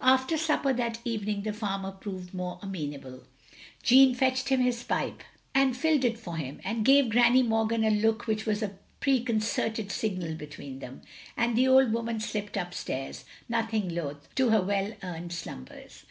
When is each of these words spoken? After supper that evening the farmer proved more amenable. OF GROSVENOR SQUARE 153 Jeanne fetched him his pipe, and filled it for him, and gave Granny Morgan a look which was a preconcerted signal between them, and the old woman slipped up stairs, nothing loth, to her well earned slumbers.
After 0.00 0.38
supper 0.38 0.72
that 0.72 1.00
evening 1.04 1.42
the 1.42 1.52
farmer 1.52 1.90
proved 1.90 2.32
more 2.32 2.60
amenable. 2.62 3.14
OF 3.14 3.20
GROSVENOR 3.82 3.82
SQUARE 3.82 3.98
153 3.98 4.06
Jeanne 4.06 4.14
fetched 4.14 4.48
him 4.50 4.60
his 4.60 4.84
pipe, 4.84 5.22
and 5.52 5.76
filled 5.76 6.04
it 6.04 6.16
for 6.16 6.36
him, 6.36 6.60
and 6.62 6.84
gave 6.84 7.10
Granny 7.10 7.42
Morgan 7.42 7.82
a 7.82 7.90
look 7.90 8.28
which 8.28 8.46
was 8.46 8.62
a 8.62 8.78
preconcerted 9.00 9.90
signal 9.90 10.36
between 10.36 10.78
them, 10.78 11.02
and 11.36 11.56
the 11.58 11.66
old 11.66 11.92
woman 11.92 12.20
slipped 12.20 12.56
up 12.56 12.72
stairs, 12.72 13.24
nothing 13.48 13.92
loth, 13.92 14.32
to 14.36 14.50
her 14.50 14.62
well 14.62 14.92
earned 15.02 15.32
slumbers. 15.32 16.04